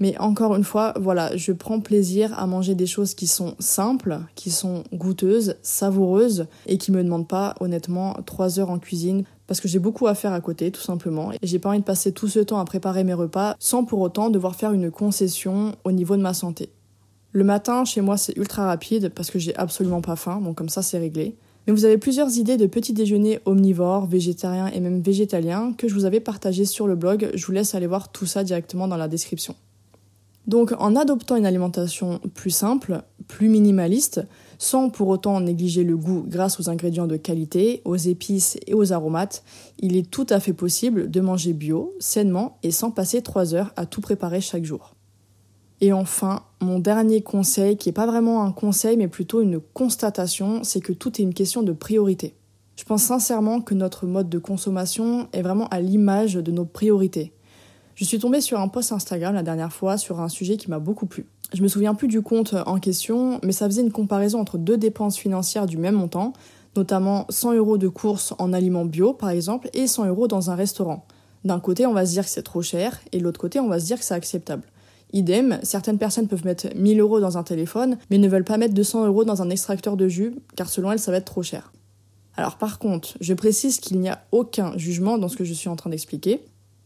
Mais 0.00 0.18
encore 0.18 0.56
une 0.56 0.64
fois, 0.64 0.94
voilà, 0.98 1.36
je 1.36 1.52
prends 1.52 1.80
plaisir 1.80 2.36
à 2.38 2.46
manger 2.46 2.74
des 2.74 2.86
choses 2.86 3.14
qui 3.14 3.26
sont 3.26 3.54
simples, 3.58 4.18
qui 4.34 4.50
sont 4.50 4.82
goûteuses, 4.94 5.56
savoureuses 5.62 6.46
et 6.66 6.78
qui 6.78 6.90
me 6.90 7.04
demandent 7.04 7.28
pas 7.28 7.54
honnêtement 7.60 8.16
3 8.24 8.58
heures 8.58 8.70
en 8.70 8.78
cuisine 8.78 9.24
parce 9.46 9.60
que 9.60 9.68
j'ai 9.68 9.78
beaucoup 9.78 10.06
à 10.06 10.14
faire 10.14 10.32
à 10.32 10.40
côté 10.40 10.70
tout 10.70 10.80
simplement 10.80 11.32
et 11.32 11.38
j'ai 11.42 11.58
pas 11.58 11.68
envie 11.68 11.80
de 11.80 11.84
passer 11.84 12.12
tout 12.12 12.28
ce 12.28 12.38
temps 12.38 12.58
à 12.58 12.64
préparer 12.64 13.04
mes 13.04 13.14
repas 13.14 13.56
sans 13.58 13.84
pour 13.84 14.00
autant 14.00 14.30
devoir 14.30 14.54
faire 14.54 14.72
une 14.72 14.90
concession 14.90 15.74
au 15.84 15.92
niveau 15.92 16.16
de 16.16 16.22
ma 16.22 16.32
santé. 16.32 16.70
Le 17.32 17.44
matin, 17.44 17.84
chez 17.84 18.00
moi, 18.00 18.16
c'est 18.16 18.36
ultra 18.36 18.66
rapide 18.66 19.12
parce 19.14 19.30
que 19.30 19.38
j'ai 19.38 19.54
absolument 19.56 20.00
pas 20.00 20.16
faim, 20.16 20.40
donc 20.40 20.56
comme 20.56 20.68
ça, 20.68 20.82
c'est 20.82 20.98
réglé. 20.98 21.36
Mais 21.66 21.72
vous 21.72 21.84
avez 21.84 21.98
plusieurs 21.98 22.38
idées 22.38 22.56
de 22.56 22.66
petits 22.66 22.94
déjeuners 22.94 23.38
omnivores, 23.44 24.06
végétariens 24.06 24.68
et 24.68 24.80
même 24.80 25.00
végétaliens 25.00 25.74
que 25.76 25.88
je 25.88 25.94
vous 25.94 26.06
avais 26.06 26.20
partagés 26.20 26.64
sur 26.64 26.86
le 26.86 26.96
blog. 26.96 27.30
Je 27.34 27.44
vous 27.44 27.52
laisse 27.52 27.74
aller 27.74 27.86
voir 27.86 28.10
tout 28.10 28.26
ça 28.26 28.42
directement 28.42 28.88
dans 28.88 28.96
la 28.96 29.08
description. 29.08 29.54
Donc, 30.50 30.74
en 30.80 30.96
adoptant 30.96 31.36
une 31.36 31.46
alimentation 31.46 32.18
plus 32.34 32.50
simple, 32.50 33.04
plus 33.28 33.48
minimaliste, 33.48 34.26
sans 34.58 34.90
pour 34.90 35.06
autant 35.06 35.38
négliger 35.38 35.84
le 35.84 35.96
goût 35.96 36.24
grâce 36.26 36.58
aux 36.58 36.68
ingrédients 36.68 37.06
de 37.06 37.16
qualité, 37.16 37.82
aux 37.84 37.94
épices 37.94 38.58
et 38.66 38.74
aux 38.74 38.92
aromates, 38.92 39.44
il 39.78 39.96
est 39.96 40.10
tout 40.10 40.26
à 40.28 40.40
fait 40.40 40.52
possible 40.52 41.08
de 41.08 41.20
manger 41.20 41.52
bio, 41.52 41.94
sainement 42.00 42.58
et 42.64 42.72
sans 42.72 42.90
passer 42.90 43.22
3 43.22 43.54
heures 43.54 43.72
à 43.76 43.86
tout 43.86 44.00
préparer 44.00 44.40
chaque 44.40 44.64
jour. 44.64 44.96
Et 45.80 45.92
enfin, 45.92 46.42
mon 46.60 46.80
dernier 46.80 47.22
conseil, 47.22 47.76
qui 47.76 47.88
n'est 47.88 47.92
pas 47.92 48.06
vraiment 48.06 48.42
un 48.42 48.50
conseil, 48.50 48.96
mais 48.96 49.06
plutôt 49.06 49.42
une 49.42 49.60
constatation, 49.60 50.64
c'est 50.64 50.80
que 50.80 50.92
tout 50.92 51.20
est 51.20 51.24
une 51.24 51.32
question 51.32 51.62
de 51.62 51.70
priorité. 51.70 52.34
Je 52.74 52.82
pense 52.82 53.04
sincèrement 53.04 53.60
que 53.60 53.74
notre 53.74 54.04
mode 54.04 54.28
de 54.28 54.38
consommation 54.40 55.28
est 55.32 55.42
vraiment 55.42 55.68
à 55.68 55.80
l'image 55.80 56.34
de 56.34 56.50
nos 56.50 56.64
priorités. 56.64 57.32
Je 58.00 58.06
suis 58.06 58.18
tombée 58.18 58.40
sur 58.40 58.58
un 58.58 58.68
post 58.68 58.92
Instagram 58.92 59.34
la 59.34 59.42
dernière 59.42 59.74
fois 59.74 59.98
sur 59.98 60.20
un 60.20 60.30
sujet 60.30 60.56
qui 60.56 60.70
m'a 60.70 60.78
beaucoup 60.78 61.04
plu. 61.04 61.26
Je 61.52 61.62
me 61.62 61.68
souviens 61.68 61.94
plus 61.94 62.08
du 62.08 62.22
compte 62.22 62.54
en 62.64 62.78
question, 62.78 63.38
mais 63.44 63.52
ça 63.52 63.66
faisait 63.66 63.82
une 63.82 63.92
comparaison 63.92 64.40
entre 64.40 64.56
deux 64.56 64.78
dépenses 64.78 65.18
financières 65.18 65.66
du 65.66 65.76
même 65.76 65.96
montant, 65.96 66.32
notamment 66.76 67.26
100 67.28 67.56
euros 67.56 67.76
de 67.76 67.88
courses 67.88 68.32
en 68.38 68.54
aliments 68.54 68.86
bio 68.86 69.12
par 69.12 69.28
exemple 69.28 69.68
et 69.74 69.86
100 69.86 70.06
euros 70.06 70.28
dans 70.28 70.50
un 70.50 70.54
restaurant. 70.54 71.04
D'un 71.44 71.60
côté, 71.60 71.84
on 71.84 71.92
va 71.92 72.06
se 72.06 72.12
dire 72.12 72.24
que 72.24 72.30
c'est 72.30 72.42
trop 72.42 72.62
cher, 72.62 72.98
et 73.12 73.18
de 73.18 73.22
l'autre 73.22 73.38
côté, 73.38 73.60
on 73.60 73.68
va 73.68 73.78
se 73.78 73.84
dire 73.84 73.98
que 73.98 74.04
c'est 74.06 74.14
acceptable. 74.14 74.62
Idem, 75.12 75.60
certaines 75.62 75.98
personnes 75.98 76.26
peuvent 76.26 76.46
mettre 76.46 76.68
1000 76.74 76.98
euros 77.00 77.20
dans 77.20 77.36
un 77.36 77.42
téléphone, 77.42 77.98
mais 78.10 78.16
ne 78.16 78.28
veulent 78.28 78.44
pas 78.44 78.56
mettre 78.56 78.72
200 78.72 79.08
euros 79.08 79.24
dans 79.24 79.42
un 79.42 79.50
extracteur 79.50 79.98
de 79.98 80.08
jus, 80.08 80.36
car 80.56 80.70
selon 80.70 80.90
elles, 80.90 81.00
ça 81.00 81.10
va 81.10 81.18
être 81.18 81.26
trop 81.26 81.42
cher. 81.42 81.70
Alors 82.38 82.56
par 82.56 82.78
contre, 82.78 83.18
je 83.20 83.34
précise 83.34 83.78
qu'il 83.78 84.00
n'y 84.00 84.08
a 84.08 84.24
aucun 84.32 84.72
jugement 84.78 85.18
dans 85.18 85.28
ce 85.28 85.36
que 85.36 85.44
je 85.44 85.52
suis 85.52 85.68
en 85.68 85.76
train 85.76 85.90
d'expliquer. 85.90 86.40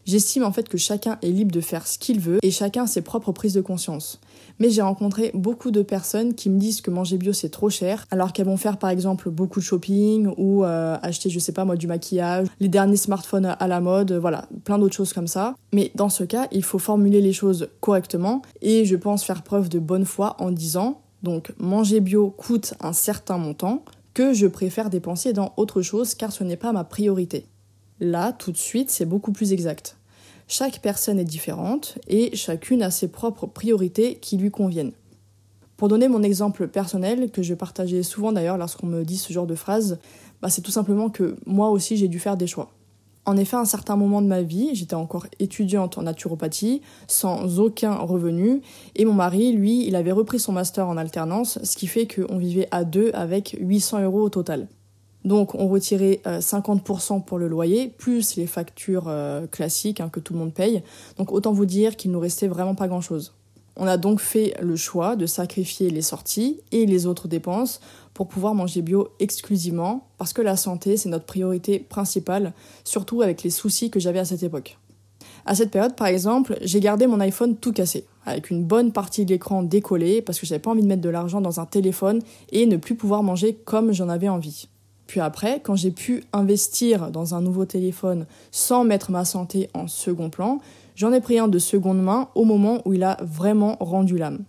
J'estime 0.06 0.44
en 0.44 0.52
fait 0.52 0.68
que 0.68 0.76
chacun 0.76 1.18
est 1.22 1.30
libre 1.30 1.52
de 1.52 1.60
faire 1.60 1.86
ce 1.86 1.98
qu'il 1.98 2.20
veut 2.20 2.38
et 2.42 2.50
chacun 2.50 2.86
ses 2.86 3.00
propres 3.00 3.32
prises 3.32 3.54
de 3.54 3.60
conscience. 3.60 4.20
Mais 4.58 4.70
j'ai 4.70 4.82
rencontré 4.82 5.30
beaucoup 5.34 5.70
de 5.70 5.82
personnes 5.82 6.34
qui 6.34 6.50
me 6.50 6.58
disent 6.58 6.80
que 6.80 6.90
manger 6.90 7.16
bio 7.16 7.32
c'est 7.32 7.48
trop 7.48 7.70
cher, 7.70 8.06
alors 8.10 8.32
qu'elles 8.32 8.46
vont 8.46 8.56
faire 8.56 8.76
par 8.76 8.90
exemple 8.90 9.30
beaucoup 9.30 9.60
de 9.60 9.64
shopping 9.64 10.28
ou 10.36 10.64
euh, 10.64 10.96
acheter 11.02 11.30
je 11.30 11.38
sais 11.38 11.52
pas 11.52 11.64
moi 11.64 11.76
du 11.76 11.86
maquillage, 11.86 12.48
les 12.60 12.68
derniers 12.68 12.96
smartphones 12.96 13.56
à 13.58 13.66
la 13.66 13.80
mode, 13.80 14.12
voilà, 14.12 14.46
plein 14.64 14.78
d'autres 14.78 14.94
choses 14.94 15.12
comme 15.12 15.26
ça. 15.26 15.54
Mais 15.72 15.90
dans 15.94 16.10
ce 16.10 16.24
cas, 16.24 16.48
il 16.52 16.64
faut 16.64 16.78
formuler 16.78 17.20
les 17.20 17.32
choses 17.32 17.68
correctement 17.80 18.42
et 18.60 18.84
je 18.84 18.96
pense 18.96 19.24
faire 19.24 19.42
preuve 19.42 19.68
de 19.68 19.78
bonne 19.78 20.04
foi 20.04 20.36
en 20.38 20.50
disant 20.50 21.00
donc 21.22 21.52
manger 21.58 22.00
bio 22.00 22.30
coûte 22.30 22.74
un 22.80 22.92
certain 22.92 23.38
montant 23.38 23.82
que 24.12 24.32
je 24.32 24.46
préfère 24.46 24.90
dépenser 24.90 25.32
dans 25.32 25.54
autre 25.56 25.82
chose 25.82 26.14
car 26.14 26.30
ce 26.30 26.44
n'est 26.44 26.56
pas 26.56 26.72
ma 26.72 26.84
priorité. 26.84 27.46
Là, 28.00 28.32
tout 28.32 28.52
de 28.52 28.56
suite, 28.56 28.90
c'est 28.90 29.04
beaucoup 29.04 29.32
plus 29.32 29.52
exact. 29.52 29.96
Chaque 30.48 30.80
personne 30.80 31.18
est 31.18 31.24
différente 31.24 31.98
et 32.08 32.34
chacune 32.36 32.82
a 32.82 32.90
ses 32.90 33.08
propres 33.08 33.46
priorités 33.46 34.16
qui 34.16 34.36
lui 34.36 34.50
conviennent. 34.50 34.92
Pour 35.76 35.88
donner 35.88 36.08
mon 36.08 36.22
exemple 36.22 36.68
personnel, 36.68 37.30
que 37.30 37.42
je 37.42 37.54
partageais 37.54 38.02
souvent 38.02 38.32
d'ailleurs 38.32 38.58
lorsqu'on 38.58 38.86
me 38.86 39.04
dit 39.04 39.16
ce 39.16 39.32
genre 39.32 39.46
de 39.46 39.54
phrase, 39.54 39.98
bah 40.42 40.50
c'est 40.50 40.60
tout 40.60 40.70
simplement 40.70 41.08
que 41.08 41.36
moi 41.46 41.70
aussi 41.70 41.96
j'ai 41.96 42.08
dû 42.08 42.18
faire 42.18 42.36
des 42.36 42.46
choix. 42.46 42.70
En 43.26 43.36
effet, 43.38 43.56
à 43.56 43.60
un 43.60 43.64
certain 43.64 43.96
moment 43.96 44.20
de 44.20 44.26
ma 44.26 44.42
vie, 44.42 44.74
j'étais 44.74 44.94
encore 44.94 45.26
étudiante 45.38 45.96
en 45.96 46.02
naturopathie, 46.02 46.82
sans 47.08 47.58
aucun 47.58 47.94
revenu, 47.94 48.60
et 48.96 49.06
mon 49.06 49.14
mari, 49.14 49.52
lui, 49.52 49.86
il 49.86 49.96
avait 49.96 50.12
repris 50.12 50.38
son 50.38 50.52
master 50.52 50.86
en 50.86 50.98
alternance, 50.98 51.58
ce 51.62 51.76
qui 51.76 51.86
fait 51.86 52.06
qu'on 52.06 52.36
vivait 52.36 52.68
à 52.70 52.84
deux 52.84 53.10
avec 53.14 53.56
800 53.58 54.02
euros 54.02 54.20
au 54.20 54.28
total. 54.28 54.68
Donc 55.24 55.54
on 55.54 55.68
retirait 55.68 56.20
50% 56.24 57.16
euh, 57.16 57.20
pour 57.20 57.38
le 57.38 57.48
loyer, 57.48 57.88
plus 57.88 58.36
les 58.36 58.46
factures 58.46 59.08
euh, 59.08 59.46
classiques 59.46 60.00
hein, 60.00 60.10
que 60.10 60.20
tout 60.20 60.34
le 60.34 60.38
monde 60.38 60.52
paye. 60.52 60.82
Donc 61.16 61.32
autant 61.32 61.52
vous 61.52 61.66
dire 61.66 61.96
qu'il 61.96 62.10
nous 62.10 62.20
restait 62.20 62.48
vraiment 62.48 62.74
pas 62.74 62.88
grand-chose. 62.88 63.32
On 63.76 63.86
a 63.86 63.96
donc 63.96 64.20
fait 64.20 64.54
le 64.62 64.76
choix 64.76 65.16
de 65.16 65.26
sacrifier 65.26 65.90
les 65.90 66.02
sorties 66.02 66.60
et 66.70 66.86
les 66.86 67.06
autres 67.06 67.26
dépenses 67.26 67.80
pour 68.12 68.28
pouvoir 68.28 68.54
manger 68.54 68.82
bio 68.82 69.08
exclusivement, 69.18 70.06
parce 70.18 70.32
que 70.32 70.42
la 70.42 70.56
santé, 70.56 70.96
c'est 70.96 71.08
notre 71.08 71.24
priorité 71.24 71.80
principale, 71.80 72.52
surtout 72.84 73.22
avec 73.22 73.42
les 73.42 73.50
soucis 73.50 73.90
que 73.90 73.98
j'avais 73.98 74.20
à 74.20 74.24
cette 74.24 74.44
époque. 74.44 74.78
À 75.46 75.56
cette 75.56 75.72
période, 75.72 75.96
par 75.96 76.06
exemple, 76.06 76.56
j'ai 76.62 76.78
gardé 76.78 77.08
mon 77.08 77.18
iPhone 77.18 77.56
tout 77.56 77.72
cassé, 77.72 78.06
avec 78.24 78.50
une 78.50 78.62
bonne 78.62 78.92
partie 78.92 79.24
de 79.24 79.30
l'écran 79.30 79.64
décollé, 79.64 80.22
parce 80.22 80.38
que 80.38 80.46
j'avais 80.46 80.60
pas 80.60 80.70
envie 80.70 80.82
de 80.82 80.86
mettre 80.86 81.02
de 81.02 81.08
l'argent 81.08 81.40
dans 81.40 81.58
un 81.58 81.66
téléphone 81.66 82.20
et 82.52 82.66
ne 82.66 82.76
plus 82.76 82.94
pouvoir 82.94 83.24
manger 83.24 83.54
comme 83.64 83.92
j'en 83.92 84.08
avais 84.08 84.28
envie. 84.28 84.68
Puis 85.06 85.20
après, 85.20 85.60
quand 85.60 85.76
j'ai 85.76 85.90
pu 85.90 86.24
investir 86.32 87.10
dans 87.10 87.34
un 87.34 87.40
nouveau 87.40 87.64
téléphone 87.64 88.26
sans 88.50 88.84
mettre 88.84 89.10
ma 89.10 89.24
santé 89.24 89.68
en 89.74 89.86
second 89.86 90.30
plan, 90.30 90.60
j'en 90.96 91.12
ai 91.12 91.20
pris 91.20 91.38
un 91.38 91.48
de 91.48 91.58
seconde 91.58 92.02
main 92.02 92.28
au 92.34 92.44
moment 92.44 92.80
où 92.84 92.94
il 92.94 93.02
a 93.02 93.18
vraiment 93.22 93.76
rendu 93.80 94.16
l'âme. 94.16 94.44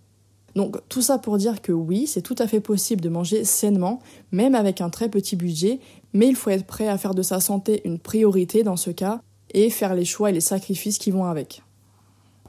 Donc 0.54 0.78
tout 0.88 1.02
ça 1.02 1.18
pour 1.18 1.36
dire 1.36 1.60
que 1.60 1.72
oui, 1.72 2.06
c'est 2.06 2.22
tout 2.22 2.34
à 2.38 2.46
fait 2.46 2.60
possible 2.60 3.02
de 3.02 3.10
manger 3.10 3.44
sainement, 3.44 4.00
même 4.32 4.54
avec 4.54 4.80
un 4.80 4.88
très 4.88 5.10
petit 5.10 5.36
budget, 5.36 5.80
mais 6.14 6.28
il 6.28 6.34
faut 6.34 6.48
être 6.48 6.64
prêt 6.64 6.88
à 6.88 6.96
faire 6.96 7.14
de 7.14 7.22
sa 7.22 7.40
santé 7.40 7.82
une 7.84 7.98
priorité 7.98 8.62
dans 8.62 8.76
ce 8.76 8.90
cas 8.90 9.20
et 9.52 9.68
faire 9.68 9.94
les 9.94 10.06
choix 10.06 10.30
et 10.30 10.32
les 10.32 10.40
sacrifices 10.40 10.96
qui 10.96 11.10
vont 11.10 11.26
avec. 11.26 11.62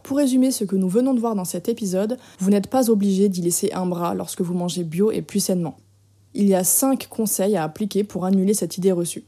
Pour 0.03 0.17
résumer 0.17 0.51
ce 0.51 0.63
que 0.63 0.77
nous 0.77 0.87
venons 0.87 1.13
de 1.13 1.19
voir 1.19 1.35
dans 1.35 1.43
cet 1.43 1.67
épisode, 1.67 2.17
vous 2.39 2.49
n'êtes 2.49 2.69
pas 2.69 2.89
obligé 2.89 3.27
d'y 3.27 3.41
laisser 3.41 3.73
un 3.73 3.85
bras 3.85 4.15
lorsque 4.15 4.39
vous 4.39 4.53
mangez 4.53 4.85
bio 4.85 5.11
et 5.11 5.21
plus 5.21 5.41
sainement 5.41 5.75
il 6.34 6.48
y 6.48 6.55
a 6.55 6.63
cinq 6.63 7.07
conseils 7.07 7.55
à 7.55 7.63
appliquer 7.63 8.03
pour 8.03 8.25
annuler 8.25 8.53
cette 8.53 8.77
idée 8.77 8.91
reçue. 8.91 9.25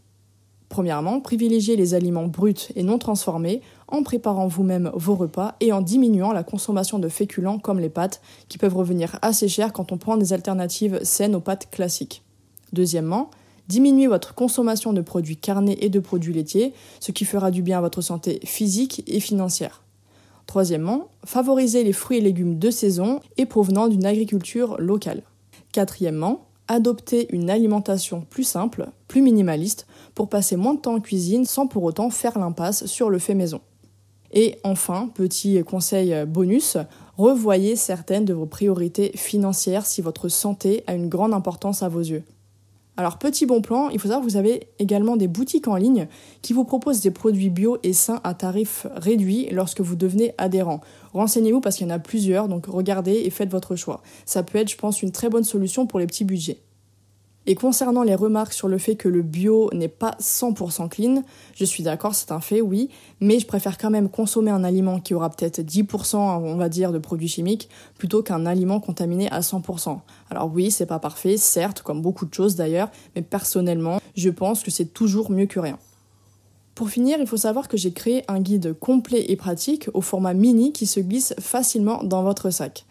Premièrement, 0.69 1.19
privilégiez 1.19 1.75
les 1.75 1.95
aliments 1.95 2.27
bruts 2.27 2.69
et 2.75 2.83
non 2.83 2.99
transformés 2.99 3.61
en 3.87 4.03
préparant 4.03 4.47
vous-même 4.47 4.91
vos 4.93 5.15
repas 5.15 5.55
et 5.59 5.73
en 5.73 5.81
diminuant 5.81 6.31
la 6.31 6.43
consommation 6.43 6.99
de 6.99 7.09
féculents 7.09 7.57
comme 7.57 7.79
les 7.79 7.89
pâtes, 7.89 8.21
qui 8.49 8.59
peuvent 8.59 8.77
revenir 8.77 9.17
assez 9.23 9.47
cher 9.47 9.73
quand 9.73 9.91
on 9.91 9.97
prend 9.97 10.15
des 10.15 10.31
alternatives 10.31 10.99
saines 11.03 11.35
aux 11.35 11.39
pâtes 11.39 11.69
classiques. 11.71 12.23
Deuxièmement, 12.71 13.31
diminuez 13.67 14.05
votre 14.05 14.35
consommation 14.35 14.93
de 14.93 15.01
produits 15.01 15.37
carnés 15.37 15.83
et 15.83 15.89
de 15.89 15.99
produits 15.99 16.33
laitiers, 16.33 16.73
ce 16.99 17.11
qui 17.11 17.25
fera 17.25 17.49
du 17.49 17.63
bien 17.63 17.79
à 17.79 17.81
votre 17.81 18.01
santé 18.01 18.39
physique 18.43 19.03
et 19.07 19.19
financière. 19.19 19.81
Troisièmement, 20.45 21.09
favorisez 21.25 21.83
les 21.83 21.93
fruits 21.93 22.17
et 22.19 22.21
légumes 22.21 22.59
de 22.59 22.69
saison 22.69 23.21
et 23.37 23.47
provenant 23.47 23.87
d'une 23.87 24.05
agriculture 24.05 24.79
locale. 24.79 25.23
Quatrièmement, 25.71 26.45
Adoptez 26.71 27.27
une 27.35 27.49
alimentation 27.49 28.21
plus 28.29 28.43
simple, 28.43 28.89
plus 29.07 29.23
minimaliste, 29.23 29.87
pour 30.13 30.29
passer 30.29 30.55
moins 30.55 30.75
de 30.75 30.79
temps 30.79 30.93
en 30.93 30.99
cuisine 30.99 31.43
sans 31.45 31.65
pour 31.65 31.83
autant 31.83 32.11
faire 32.11 32.37
l'impasse 32.37 32.85
sur 32.85 33.09
le 33.09 33.17
fait 33.17 33.33
maison. 33.33 33.59
Et 34.31 34.59
enfin, 34.63 35.09
petit 35.15 35.63
conseil 35.63 36.13
bonus, 36.27 36.77
revoyez 37.17 37.75
certaines 37.75 38.25
de 38.25 38.35
vos 38.35 38.45
priorités 38.45 39.11
financières 39.15 39.87
si 39.87 40.03
votre 40.03 40.29
santé 40.29 40.83
a 40.85 40.93
une 40.93 41.09
grande 41.09 41.33
importance 41.33 41.81
à 41.81 41.89
vos 41.89 42.01
yeux. 42.01 42.23
Alors 42.99 43.17
petit 43.17 43.45
bon 43.45 43.61
plan, 43.61 43.87
il 43.87 43.97
faut 43.97 44.09
savoir 44.09 44.25
que 44.25 44.29
vous 44.29 44.35
avez 44.35 44.67
également 44.77 45.15
des 45.15 45.29
boutiques 45.29 45.69
en 45.69 45.77
ligne 45.77 46.09
qui 46.41 46.51
vous 46.51 46.65
proposent 46.65 46.99
des 46.99 47.11
produits 47.11 47.49
bio 47.49 47.77
et 47.81 47.93
sains 47.93 48.19
à 48.25 48.33
tarif 48.33 48.87
réduit 48.93 49.47
lorsque 49.51 49.79
vous 49.79 49.95
devenez 49.95 50.33
adhérent. 50.37 50.81
Renseignez-vous 51.13 51.61
parce 51.61 51.77
qu'il 51.77 51.87
y 51.87 51.89
en 51.89 51.95
a 51.95 51.99
plusieurs, 51.99 52.49
donc 52.49 52.65
regardez 52.65 53.13
et 53.23 53.29
faites 53.29 53.51
votre 53.51 53.77
choix. 53.77 54.01
Ça 54.25 54.43
peut 54.43 54.57
être, 54.57 54.69
je 54.69 54.75
pense, 54.75 55.01
une 55.01 55.13
très 55.13 55.29
bonne 55.29 55.45
solution 55.45 55.87
pour 55.87 55.99
les 55.99 56.07
petits 56.07 56.25
budgets. 56.25 56.57
Et 57.49 57.55
concernant 57.55 58.03
les 58.03 58.13
remarques 58.13 58.53
sur 58.53 58.67
le 58.67 58.77
fait 58.77 58.95
que 58.95 59.09
le 59.09 59.23
bio 59.23 59.71
n'est 59.73 59.87
pas 59.87 60.15
100% 60.21 60.87
clean, 60.87 61.23
je 61.55 61.65
suis 61.65 61.81
d'accord, 61.81 62.13
c'est 62.13 62.31
un 62.31 62.41
fait, 62.41 62.61
oui, 62.61 62.91
mais 63.21 63.39
je 63.39 63.47
préfère 63.47 63.79
quand 63.79 63.89
même 63.89 64.07
consommer 64.07 64.51
un 64.51 64.63
aliment 64.63 64.99
qui 64.99 65.15
aura 65.15 65.31
peut-être 65.31 65.59
10%, 65.59 66.15
on 66.17 66.57
va 66.57 66.69
dire, 66.69 66.91
de 66.91 66.99
produits 66.99 67.27
chimiques, 67.27 67.67
plutôt 67.97 68.21
qu'un 68.21 68.45
aliment 68.45 68.79
contaminé 68.79 69.31
à 69.31 69.39
100%. 69.39 69.97
Alors 70.29 70.51
oui, 70.53 70.69
c'est 70.69 70.85
pas 70.85 70.99
parfait, 70.99 71.37
certes, 71.37 71.81
comme 71.81 72.03
beaucoup 72.03 72.27
de 72.27 72.33
choses 72.35 72.55
d'ailleurs, 72.55 72.91
mais 73.15 73.23
personnellement, 73.23 73.99
je 74.15 74.29
pense 74.29 74.61
que 74.61 74.69
c'est 74.69 74.93
toujours 74.93 75.31
mieux 75.31 75.47
que 75.47 75.59
rien. 75.59 75.79
Pour 76.75 76.91
finir, 76.91 77.17
il 77.19 77.25
faut 77.25 77.35
savoir 77.35 77.67
que 77.67 77.77
j'ai 77.77 77.93
créé 77.93 78.23
un 78.27 78.41
guide 78.41 78.77
complet 78.77 79.25
et 79.27 79.35
pratique 79.35 79.89
au 79.95 80.01
format 80.01 80.35
mini 80.35 80.71
qui 80.71 80.85
se 80.85 80.99
glisse 80.99 81.33
facilement 81.39 82.03
dans 82.03 82.21
votre 82.21 82.51
sac. 82.51 82.85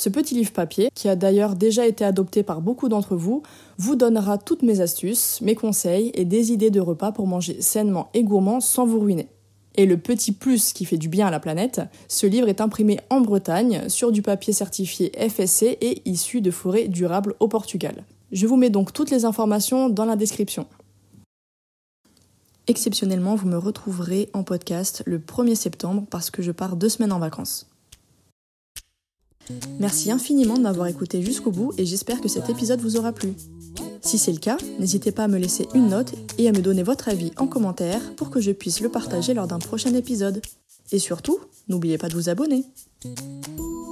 Ce 0.00 0.08
petit 0.08 0.34
livre 0.34 0.52
papier, 0.52 0.88
qui 0.94 1.10
a 1.10 1.14
d'ailleurs 1.14 1.56
déjà 1.56 1.86
été 1.86 2.06
adopté 2.06 2.42
par 2.42 2.62
beaucoup 2.62 2.88
d'entre 2.88 3.16
vous, 3.16 3.42
vous 3.76 3.96
donnera 3.96 4.38
toutes 4.38 4.62
mes 4.62 4.80
astuces, 4.80 5.42
mes 5.42 5.54
conseils 5.54 6.10
et 6.14 6.24
des 6.24 6.52
idées 6.52 6.70
de 6.70 6.80
repas 6.80 7.12
pour 7.12 7.26
manger 7.26 7.60
sainement 7.60 8.08
et 8.14 8.24
gourmand 8.24 8.60
sans 8.60 8.86
vous 8.86 8.98
ruiner. 8.98 9.28
Et 9.74 9.84
le 9.84 9.98
petit 9.98 10.32
plus 10.32 10.72
qui 10.72 10.86
fait 10.86 10.96
du 10.96 11.10
bien 11.10 11.26
à 11.26 11.30
la 11.30 11.38
planète, 11.38 11.82
ce 12.08 12.26
livre 12.26 12.48
est 12.48 12.62
imprimé 12.62 12.98
en 13.10 13.20
Bretagne 13.20 13.90
sur 13.90 14.10
du 14.10 14.22
papier 14.22 14.54
certifié 14.54 15.12
FSC 15.18 15.76
et 15.82 16.00
issu 16.08 16.40
de 16.40 16.50
forêts 16.50 16.88
durables 16.88 17.34
au 17.38 17.48
Portugal. 17.48 18.02
Je 18.32 18.46
vous 18.46 18.56
mets 18.56 18.70
donc 18.70 18.94
toutes 18.94 19.10
les 19.10 19.26
informations 19.26 19.90
dans 19.90 20.06
la 20.06 20.16
description. 20.16 20.66
Exceptionnellement, 22.68 23.34
vous 23.34 23.48
me 23.48 23.58
retrouverez 23.58 24.30
en 24.32 24.44
podcast 24.44 25.02
le 25.04 25.18
1er 25.18 25.56
septembre 25.56 26.04
parce 26.08 26.30
que 26.30 26.40
je 26.40 26.52
pars 26.52 26.76
deux 26.76 26.88
semaines 26.88 27.12
en 27.12 27.18
vacances. 27.18 27.69
Merci 29.78 30.10
infiniment 30.10 30.56
de 30.56 30.62
m'avoir 30.62 30.86
écouté 30.86 31.22
jusqu'au 31.22 31.50
bout 31.50 31.72
et 31.78 31.86
j'espère 31.86 32.20
que 32.20 32.28
cet 32.28 32.50
épisode 32.50 32.80
vous 32.80 32.96
aura 32.96 33.12
plu. 33.12 33.32
Si 34.02 34.18
c'est 34.18 34.32
le 34.32 34.38
cas, 34.38 34.56
n'hésitez 34.78 35.12
pas 35.12 35.24
à 35.24 35.28
me 35.28 35.38
laisser 35.38 35.68
une 35.74 35.88
note 35.88 36.12
et 36.38 36.48
à 36.48 36.52
me 36.52 36.62
donner 36.62 36.82
votre 36.82 37.08
avis 37.08 37.32
en 37.36 37.46
commentaire 37.46 38.00
pour 38.16 38.30
que 38.30 38.40
je 38.40 38.52
puisse 38.52 38.80
le 38.80 38.88
partager 38.88 39.34
lors 39.34 39.46
d'un 39.46 39.58
prochain 39.58 39.94
épisode. 39.94 40.42
Et 40.92 40.98
surtout, 40.98 41.38
n'oubliez 41.68 41.98
pas 41.98 42.08
de 42.08 42.14
vous 42.14 42.28
abonner. 42.28 42.64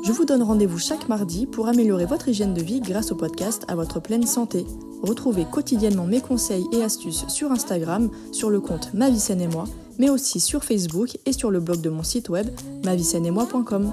Je 0.04 0.12
vous 0.12 0.24
donne 0.24 0.42
rendez-vous 0.42 0.78
chaque 0.78 1.08
mardi 1.08 1.46
pour 1.46 1.68
améliorer 1.68 2.06
votre 2.06 2.28
hygiène 2.28 2.54
de 2.54 2.62
vie 2.62 2.80
grâce 2.80 3.12
au 3.12 3.14
podcast 3.14 3.64
à 3.68 3.74
votre 3.74 4.00
pleine 4.00 4.26
santé. 4.26 4.64
Retrouvez 5.02 5.44
quotidiennement 5.44 6.06
mes 6.06 6.20
conseils 6.20 6.64
et 6.72 6.82
astuces 6.82 7.26
sur 7.28 7.52
Instagram, 7.52 8.10
sur 8.32 8.48
le 8.48 8.60
compte 8.60 8.94
Ma 8.94 9.08
et 9.08 9.46
moi, 9.48 9.64
mais 9.98 10.08
aussi 10.08 10.40
sur 10.40 10.64
Facebook 10.64 11.18
et 11.26 11.32
sur 11.32 11.50
le 11.50 11.60
blog 11.60 11.82
de 11.82 11.90
mon 11.90 12.02
site 12.02 12.30
web 12.30 12.48
moi.com. 12.84 13.92